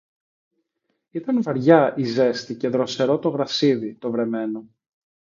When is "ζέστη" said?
2.03-2.55